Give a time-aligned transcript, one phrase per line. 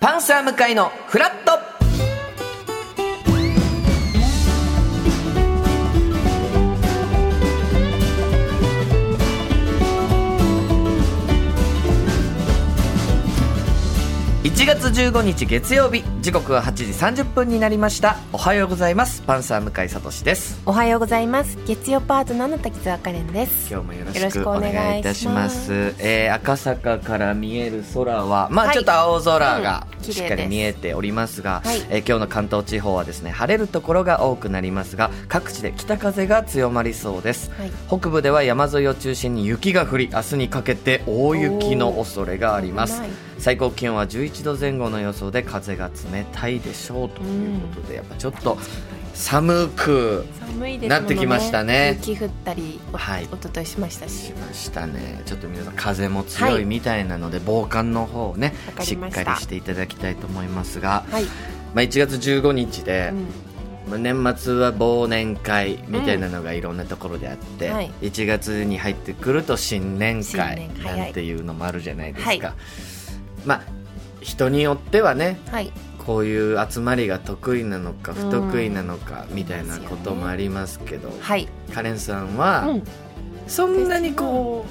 [0.00, 1.69] パンサー向かいのフラット。
[14.60, 16.84] 1月15日月曜日時刻は8時
[17.22, 18.18] 30分になりました。
[18.30, 19.22] おはようございます。
[19.22, 20.60] パンサー向井聡です。
[20.66, 21.56] おはようございます。
[21.66, 23.72] 月曜パートナーの滝沢カレンです。
[23.72, 25.64] 今日もよろしくお願願いいいたします。
[25.64, 28.74] すえー赤坂から見える空はまあはい。
[28.74, 30.12] ちょっと青空がうん綺麗です。
[30.12, 31.78] しっかり見えておりますが、はい。
[31.88, 37.50] えー今日の関東地方はですね晴れるところが多くなりますが各地で北風が強まりそうです。
[37.52, 37.70] はい。
[37.88, 43.00] 北部では山沿いを中心に雪が降り明日にかけて大雪の恐れがあります。
[43.40, 48.58] 最高気温は11度前後の予想で風が冷たいでしょうということで、やっぱちょっと
[49.14, 50.24] 寒く
[50.88, 51.98] なってきましたね。
[52.00, 53.24] 雪降ったりお,、はい。
[53.24, 54.26] 一昨日しましたし。
[54.26, 55.22] しましたね。
[55.26, 61.30] ちょっと皆さん風も強はいいみたいなので、防寒の方をねしっかりしていただきたいと思いますが、はい、ま
[61.76, 63.10] あ、1月15日で
[63.86, 67.74] う、ん、まあ年末は忘年会みたいなのがいろんなところであって、うん。
[67.74, 67.90] はい。
[68.00, 72.40] 1月に入ってくると新年会なんていうのもあるじゃないですか、はい。
[73.44, 73.79] まあ
[74.20, 75.72] 人によってはねはい。
[75.98, 78.18] こういう集まりが得意なのかうん。
[78.18, 82.82] 不得意なのかみたいなこともありますけど、はい、カレンさんはうん、
[83.46, 84.64] そんなにこ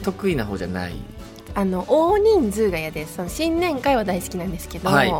[0.00, 0.94] う得意な方じゃない？
[1.54, 3.14] あの大人数が嫌です。
[3.14, 5.12] その新年会は大好きなんですけど、はい。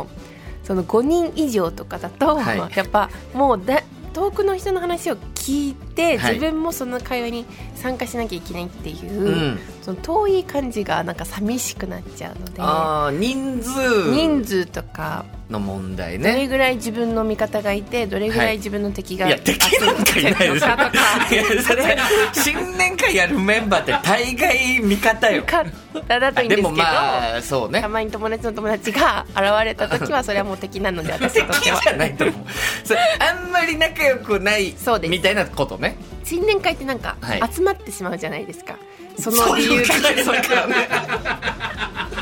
[0.63, 2.57] その5人以上とかだと、はい。
[2.75, 3.81] やっぱもうだ
[4.13, 6.35] 遠くの人の話を聞いて、はい。
[6.35, 7.45] 自分もその会話に
[7.75, 9.59] 参加しなきゃいけないっていう、うん。
[9.81, 14.11] その遠い感じがなんか寂しくなっちゃうので人数。
[14.11, 18.55] 人数とかの問題どれねぐらい自分の味方がいてどれぐらはい。
[18.55, 20.59] い自分の敵がいや敵なんかいないです。
[20.59, 20.77] 集まってるのか。
[20.77, 21.97] とかいやそれ？
[22.33, 25.43] 新年会やるメンバーって大概味方よ。
[25.43, 27.81] 味方だといいんですけど、でもまあそうね。
[27.81, 31.77] たまに友達の友達が現れた時は それはもう敵なので私にとっては。
[31.79, 32.35] 敵じゃないと思う。
[32.83, 35.95] それあんまり仲良くないそうですみたいなことね。
[36.25, 37.41] 新年会ってなんかはい。
[37.53, 38.75] 集まってしまうじゃないですか、
[39.17, 40.75] そのそういう理由が考え方からね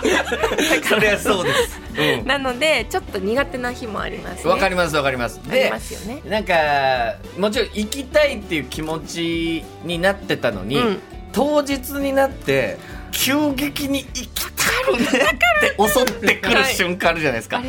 [0.88, 1.80] そりゃそうです。
[2.20, 2.28] うん。
[2.28, 4.50] なのでちょっと苦手な日もありますね。
[4.50, 5.40] わかりますわかります。
[5.50, 6.22] ありでますよね。
[6.26, 11.02] なんかもちろん行きたいっていう気持ちになってたのに、うん。
[11.32, 12.78] 当日になって
[13.12, 17.62] 急激に行きたくねって襲ってくる瞬間あるじゃないですか、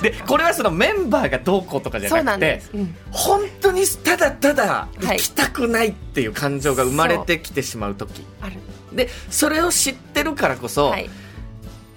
[0.00, 2.96] でこれはそのメンバーがどうこうとかじゃななくてんです、うん。
[3.10, 5.18] 本当にただただはい。
[5.18, 8.54] 行きたくないっていう感情が生まれてきてしまう時、ある。
[8.92, 11.10] でそれを知ってるからこそ、はい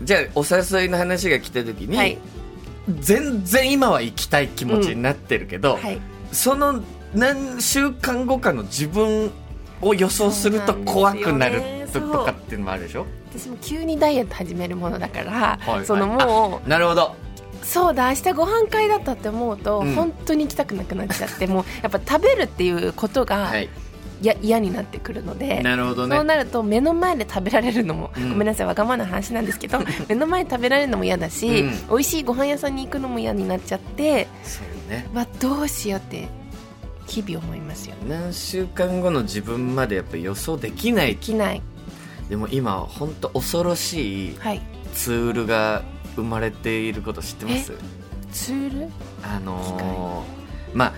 [0.04, 2.18] じゃあお誘いの話が来た時に、はい。
[3.00, 6.00] 全然今は行きたい気持ちになってるけど、はい。
[6.32, 6.82] その
[7.14, 9.32] 何週間後かの自分
[9.82, 11.62] を予想すると怖くなる
[11.94, 13.06] とかっていうのもあるでしょ？
[13.32, 15.86] 私も急にダイエット始めるものだから、はい。
[15.86, 17.16] そのもなるほど。
[17.62, 19.96] うそうだ明日ご飯会だったって思うと、うん。
[19.96, 23.70] 本当に行きたくなくなっちゃってもうやっぱ食べるっていうことがはい
[24.26, 26.16] や嫌になってくるので、なるほどね。
[26.16, 28.30] そうなると目の前で食べられるのも、うん。
[28.30, 31.88] ごめんなさいわがままな話なんですけど 目の前で食べられるのも嫌だし、うん。
[31.90, 35.08] 美味しいご飯屋さんに行くのも嫌になっちゃってそうね。
[35.14, 36.28] わどうしようって
[37.08, 37.96] 日々思いますよ。
[37.96, 41.08] ね何週間後の自分までやっぱ予想できない。
[41.08, 41.62] できない。
[42.30, 44.62] でも今本当恐ろしいはい。
[44.94, 45.82] ツールが
[46.16, 47.74] 生まれていること知ってます？
[48.32, 48.90] ツール？
[49.24, 50.94] あのーまあ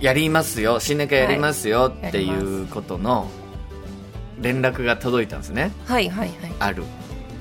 [0.00, 3.30] やりますよ新年会やりますよってやりいうことの
[4.40, 5.72] 連絡が届いたんですね。
[5.86, 6.52] はいはいはい。
[6.58, 6.84] ある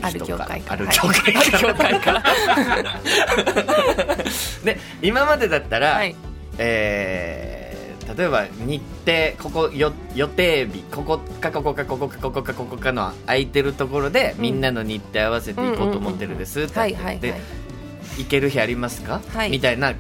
[0.02, 0.84] ある人業界から。
[0.84, 2.24] ある業界はいある業界から。
[4.64, 6.16] で今までだったら、はい。
[6.58, 7.74] えー
[8.18, 14.42] 例えば日程ここよ予定日ここかここかここかここかここかの空いてるところで、うん。
[14.42, 17.20] みんなの日程合わせていこうと思ってるんですってはいはいはい。
[17.20, 17.34] で
[18.18, 19.52] 行ける日ありますか、はい。
[19.52, 19.96] みたいな聞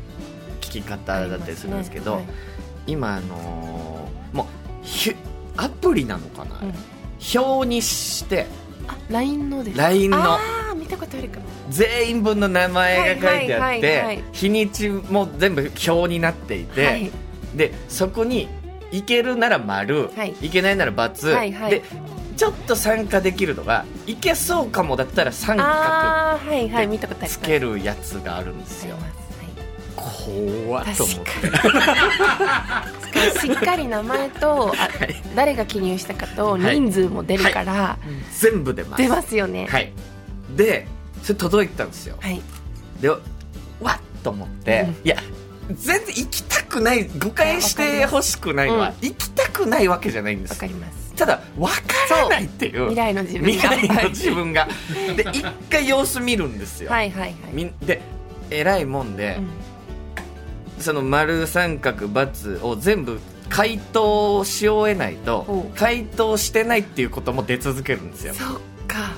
[0.81, 2.43] き方だったりするんですけどありますね
[2.85, 4.45] 今あのーもう
[4.85, 5.15] ひゅ
[5.55, 7.41] アプリなのかな、はいうん。
[7.41, 8.47] 表にして。
[8.87, 10.37] あ LINE のです LINE の。
[10.75, 11.45] 見たことあるかも。
[11.69, 14.23] 全員分の名前が書いてあっはいはいはいてはい。
[14.33, 17.11] 日にちも全部表になっていて、はい。
[17.55, 18.49] でそこに
[18.91, 20.33] 行けるなら丸、はい。
[20.41, 21.71] 行けないなら×、はいはい。
[21.71, 21.83] で
[22.35, 26.39] ちょっと参加できるのが行けそうかもだったら三角
[27.27, 28.95] つけるやつがあるんですよ。
[28.95, 29.15] あります。
[29.17, 29.22] はい
[29.95, 31.49] 怖っと思って。
[31.49, 32.85] 確か
[33.45, 33.53] に。
[33.53, 34.89] しっかり名前とあ
[35.35, 36.79] 誰が記入したかとはい。
[36.79, 37.97] 人数も出るから、
[38.39, 39.01] 全部出ます。
[39.01, 39.67] 出ますよね。
[39.67, 39.91] はい。
[40.55, 40.87] で
[41.21, 42.17] それ届いたんですよ。
[42.19, 42.41] はい。
[43.01, 43.19] でわっ
[44.23, 45.07] と思って、うん。
[45.07, 45.17] いや
[45.71, 49.07] 全然行きたくない誤解してほしくないのは、うん。
[49.07, 50.51] 行きたくないわけじゃないんです。
[50.51, 51.13] わかります。
[51.15, 51.73] ただ分か
[52.09, 52.89] らないっていう。
[52.89, 53.69] 未来の自分が。
[53.69, 54.67] 未来の自分が。
[55.15, 58.01] で一回様子見るんですよ、はいはいはい、で
[58.49, 59.49] 偉いもんで、うん
[60.79, 68.33] その丸三角×を全部回答し終えないと回答してないっていうことも出続けるんですよ。
[68.33, 68.47] そっ
[68.87, 69.11] か。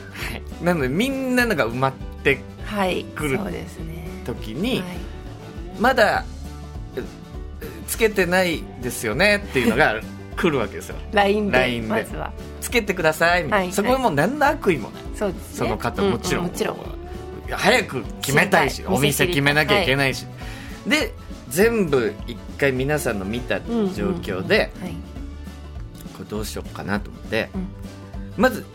[0.61, 1.93] なのでみんなのが埋まっ
[2.23, 3.03] てはい。
[3.03, 4.07] 来るそうですね。
[4.25, 4.83] 時に、はい。
[5.79, 6.25] まだ
[6.95, 7.01] う
[7.87, 10.01] つけてないですよねっていうのが
[10.35, 10.95] 来るわけですよ。
[11.13, 11.87] LINE で LINE で。
[11.87, 12.33] まずは。
[12.59, 15.03] つけてくださいみたいな、はいそこはもう何の悪意もない。
[15.15, 15.57] そうですね。
[15.59, 16.77] その方もちろん,、ううもちろん。
[17.49, 20.25] 早く決めたいしお店決めなきゃいけないし、
[20.87, 21.13] で
[21.55, 24.93] 全部一回皆さんの見た状況で、はい。
[26.17, 27.67] これどうしようかなと思って、うん。
[28.35, 28.65] まず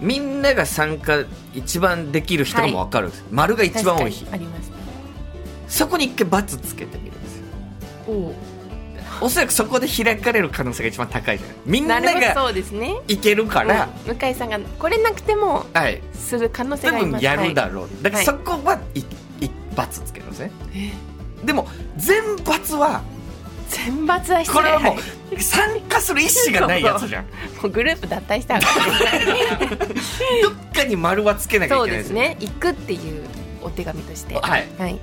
[0.00, 1.24] みんなが参加
[1.54, 4.26] 一番できる人がもう分かるんです、丸が一番多い日。
[4.30, 4.68] あります。
[4.68, 4.74] ね
[5.66, 7.44] そこに一回×つけてみるんですよ。
[8.06, 8.34] おお
[9.22, 11.56] おそらくそこで開かれる可能性が一番高いじゃない。
[11.64, 13.00] みんながそうですね。
[13.08, 14.16] いけるから、うん。
[14.18, 16.02] 向井さんがこれなくてもはい。
[16.12, 17.22] する可能性多があります。
[17.22, 17.72] 分やるだはい。
[17.72, 19.04] ろう、だからはいそこはい、い
[19.76, 20.50] ×つけるんですね。
[20.74, 21.13] え
[21.44, 23.02] でも全×は
[23.68, 24.98] 選抜はこれはもはい
[25.32, 27.24] う 参加する意思がないやつじゃん。
[27.24, 27.30] も
[27.64, 28.68] うグループ脱退した どっ
[30.72, 32.14] かに丸はつけなきゃいけないんですよ。
[32.14, 32.36] ですね。
[32.40, 33.24] 行くっていう
[33.62, 34.34] お手紙として。
[34.34, 34.68] はい。
[34.78, 35.00] はい。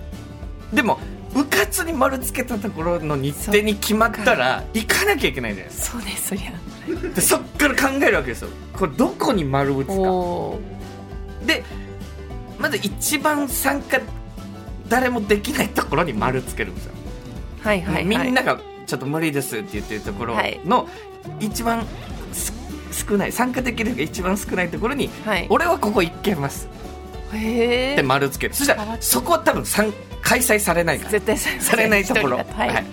[0.71, 0.99] でも
[1.35, 6.51] うかつに丸つけたところの日程に決まったら行かなきゃいけないじゃないですそうですそりゃ。
[6.51, 8.49] かでそっから考えるわけですよ。
[8.73, 9.93] これどこに丸打つか。
[11.45, 11.63] で
[12.59, 13.99] まず一番参加
[14.91, 16.91] 誰もできないところに丸つけるんですよ、
[17.61, 18.05] はいはいはい。
[18.05, 20.35] みんながちょっと無理ですって言ってるところ
[20.65, 20.89] の
[21.39, 21.87] 一番
[22.33, 22.53] す
[22.91, 25.47] 少ない参加できるのが一番少ないところにはい。
[25.49, 26.67] 俺はここ行けます。
[27.33, 28.53] へえって丸つける。
[28.53, 31.11] そしたらそこは多分参開催されないから。
[31.11, 32.45] 絶対さされないところ、はい。
[32.49, 32.83] はい。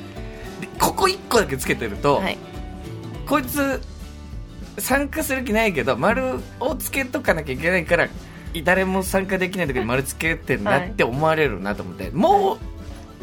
[0.60, 2.38] でここ1個だけつけてると、はい。
[3.26, 3.82] こいつ
[4.78, 8.08] 参加する気ないけど丸をつけとかなきゃいけないから
[8.64, 12.58] 誰も参加できない時に丸つけてんなって思われるなと思って、 も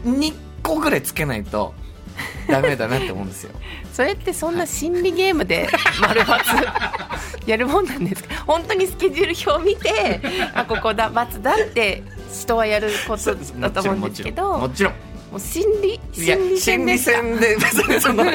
[0.06, 0.34] う2
[0.64, 1.74] 個ぐらいつけないと
[2.48, 3.52] ダメだなって思うんですよ。
[3.94, 5.68] それってそんな心理ゲームで
[6.02, 8.44] 丸×やるもんなんですか？
[8.48, 10.22] 本当にスケジュール表見て
[10.54, 14.94] あここだ×だって人はやることだと思うんですけどもちろん。
[15.32, 17.18] もう心理心理戦心理ですか？
[17.18, 18.26] 戦で その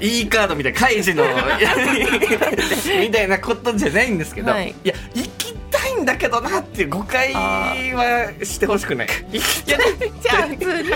[0.00, 1.24] E カードみたいな開示の
[3.00, 4.74] みたいなことじゃないんですけど、はい。
[4.84, 5.43] い、や行きたい
[6.04, 9.08] んだけどなっていう誤解はしてほしくない。
[9.32, 9.78] いじゃ
[10.44, 10.88] あ普通に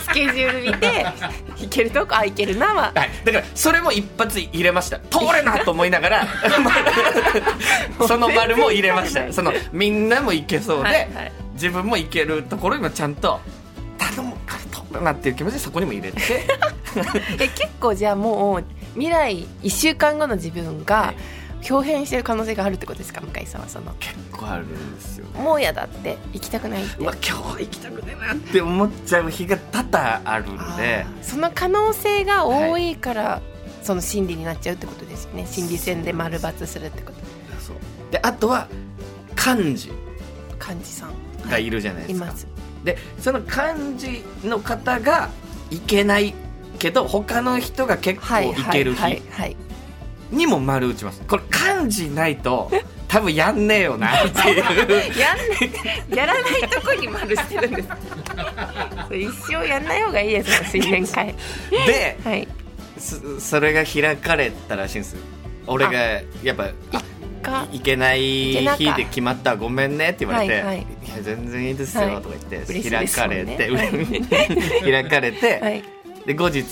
[0.00, 1.06] スケジュール見て
[1.56, 2.92] 行けるとこあ行けるなは。
[2.94, 4.98] はい、だからそれも一発入れました。
[4.98, 6.26] 通れなと思いながら
[8.06, 9.32] その丸も入れました。
[9.32, 11.32] そのみんなもいけそうで、はいはい。
[11.54, 13.40] 自分もいけるところにもちゃんと
[13.96, 16.20] 頼むから通るなっていう気持ちでそこにも入れて。
[17.38, 18.64] え結構じゃあもう
[18.94, 21.14] 未来1週間後の自分が
[21.68, 23.20] 表変してる可能性があるってことですか？
[23.20, 23.92] 向井さんはその。
[24.00, 26.96] 結構あるんですよもうやだって行きたくないって。
[26.98, 33.40] うわ今日行きたくねえなって思っちゃう日が多々あるんあでーその可能性が多いから、
[33.82, 35.46] その心理になっちゃうってことですよね。
[35.46, 37.18] 心理戦で丸×するってこと。
[37.60, 37.76] そう。
[38.10, 38.68] であとは
[39.34, 39.92] 幹事。
[40.58, 41.10] 幹事さん。
[41.48, 42.46] がいるじゃないですか、います。
[42.82, 43.54] でその幹
[43.98, 45.30] 事の方が
[45.70, 46.34] いけない
[46.80, 49.56] けど他の人が結構はいいけるはい日はい
[50.30, 51.22] にも丸打ちます。
[51.22, 51.42] これ
[51.78, 52.70] 幹事ないと
[53.08, 54.62] 多分やんねえよなっていう。
[54.62, 57.88] はい、やんねやらないとこに丸してるんです。
[59.16, 61.34] 一生やんない方がいいですよ新年会
[61.70, 62.48] ではい。
[62.98, 65.16] そそれが開かれたらしいんです。
[65.66, 65.92] 俺が
[66.42, 66.70] やっぱ
[67.46, 68.20] かいけない
[68.76, 70.78] 日で決まったらごめんねって言われて「はいはい。
[70.78, 72.22] いや全然いいですよ」はい。
[72.22, 73.84] とか言って、嬉しい開かれて、は
[74.88, 75.84] い開かれて、はい。
[76.26, 76.64] で後日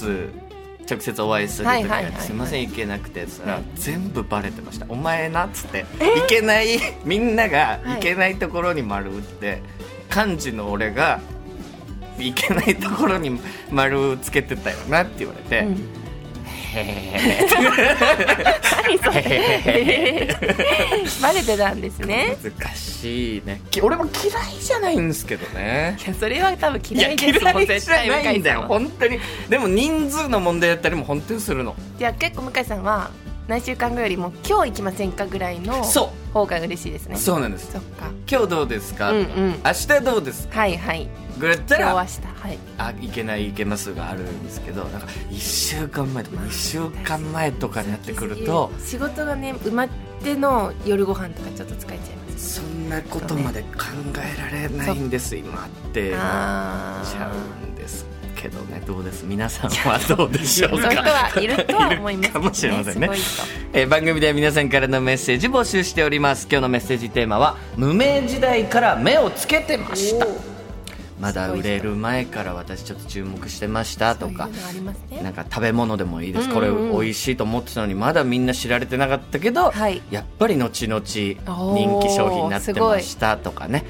[0.89, 3.63] 直接お会いする時にはいはいすいません行けなくて」っつったら、はい。
[3.77, 9.63] 全部バレてました「お前な」っつって行けない みんなが行けないところに丸打って、
[10.15, 11.21] 幹事の俺が
[12.19, 16.04] 行けないところに丸つけてたよなって言われて「うん
[16.75, 17.07] へ
[18.87, 20.37] 何それ。
[21.23, 22.37] バレてたんですえね。
[22.43, 23.61] 難しいね。
[23.71, 25.97] き俺も嫌いじゃないんですけどね。
[26.05, 27.81] いやそれは多分嫌いですもんんだよ
[28.23, 28.61] 向井さん。
[28.63, 29.19] は本当に。
[29.49, 31.75] でも人数の問題だったりも本当にするの。
[31.99, 33.11] じゃあ結構向井さんは
[33.49, 37.17] 何週間後よりも今日行きませんかぐらいのそ方が嬉しいですね。
[37.17, 37.71] うそうなんです。
[37.73, 38.11] そっか。
[38.31, 39.25] 今日どうですか、うんうん。
[39.65, 40.61] 明日どうですか？
[40.61, 41.09] はいはい。
[41.39, 42.59] ぐらいだったら今日明日はい。
[42.79, 49.89] あいけないいけますがあるんですけどなんか1週間前とか2週間前とかになってくると仕事がね埋まっ
[50.23, 52.55] ての夜ご飯とかちょっと疲れちゃいます。
[52.55, 53.69] そんなことまで考
[54.23, 56.11] えられないんです今って。
[56.13, 57.64] なっあちゃあう
[58.45, 59.25] けけどねどうです？
[59.25, 60.91] 皆さんはどうでしょうか？
[60.91, 63.11] いう人はいるとは思いますね、かもしれませんね。
[63.73, 66.47] えー番組では皆さんからのメッセージ募集しております。
[66.51, 70.27] 今日のメッセージテーマは無名時代から目をつけてました
[71.25, 74.51] まだ売れる前から私ちょっと注目してましたとか
[75.23, 80.03] なんか食べ物でもいいです、これ美味しいと思ってたのにまだみんな知られてなかったけど、はい。
[80.11, 81.41] やっぱり後々人
[82.03, 83.87] 気商品になってましたとかね。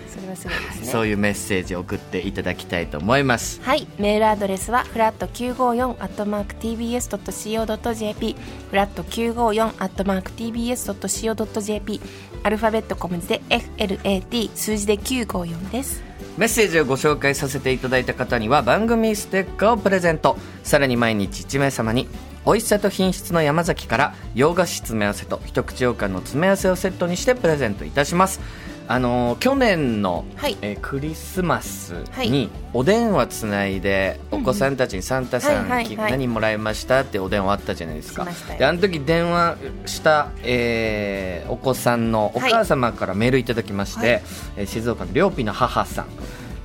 [0.84, 3.60] そういうメッセージを送っていただきたいと思います。
[3.62, 8.36] はい、メールアドレスはフラット954アットマーク tbs.co.jp
[8.70, 12.00] フラット954アットマーク tbs.co.jp
[12.44, 20.36] アルファベット小文字で FLAT 数字で954ですメッセージをご紹介させていただいた方には番組ステッカーをプレゼント。
[20.64, 22.08] さらに毎日1名様に
[22.44, 28.40] 美味しさと品質の山崎から洋菓子詰め合わせと一口羊羹の詰め合わせをセットにしてプレゼントいたします。
[28.86, 30.56] あのー去年の、はい。
[30.60, 32.30] えークリスマスはい。
[32.30, 38.26] にお電話つないでお子さんたちにサンタさん、何もらいましたってお電話あったじゃないですか。
[38.58, 44.22] であの時電話した、えーお子さんのお母様からメールいただきまして、はい。
[44.58, 46.06] えー静岡の両ピの母さん、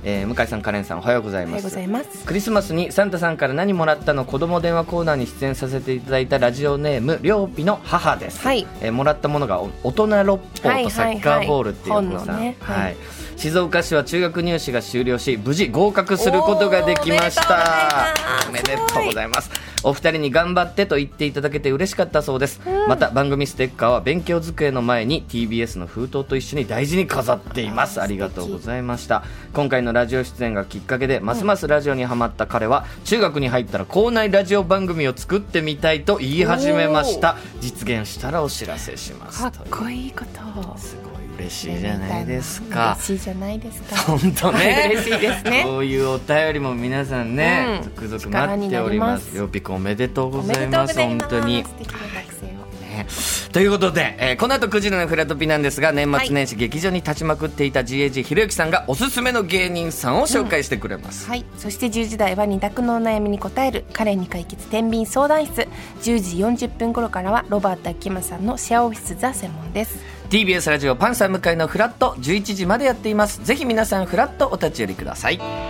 [0.04, 1.62] えー向井さんカレンさんおはようございます。
[1.62, 2.24] ございます。
[2.24, 8.66] クリスマスにサンタさんから何もらったの子供電話コーナーに出演させていただいたラジオネームりょうぴの母です、はい。
[8.80, 12.56] えーもらったものがお大人六法とサッカーボールっていうお子さん、はいはいね。
[12.60, 12.82] はい。
[12.84, 12.96] はい。
[13.36, 18.12] 静岡市は中学入試が終了し無事合格することができました。
[18.46, 19.50] おおめでとうございます
[19.82, 28.00] お二人に頑張ってと言っていただけて嬉しかったそうです、また番組ステッカーは勉強机の前に TBS の封筒と一緒に大事に飾っています。
[28.00, 29.24] ありがとうございました。
[29.52, 37.36] 今回のラジオ出演がきっかけでますますラジオにはまった彼は中学に入ったら校内ラジオ番組を作ってみたいと言い始めました。
[37.60, 40.78] 実現したらお知らせしますかっこいいこと。
[40.78, 42.96] すごい嬉しいじゃないですか。
[42.98, 43.96] 嬉しいじゃないですか。
[43.96, 44.90] 本当ね。
[44.92, 45.62] 嬉しいですね。
[45.64, 47.94] こういうお便りも皆さんね、うん。
[47.96, 49.36] 続々待っております。
[49.36, 50.98] よおめでとうございます。
[50.98, 51.64] 本当に。
[51.64, 52.50] 素敵な学生を
[52.80, 53.06] ね。
[53.52, 65.68] ということで、えーこの後9時のフラトピなんですが年末年始劇場に立ちまくっていた GAG ひろゆきさんがおすすめの芸人さんを紹介してくれます、はい、そして10時台は二択のお悩みに答えるカレンに解決天秤相談室。
[66.02, 69.98] 10時40分頃からはロバート秋山さんのシェアオフィスザ専門です。
[70.30, 73.44] TBS ラジオパンサー向井のフラット11時までやっています。
[73.44, 75.69] ぜひ皆さんフラットお立ち寄りください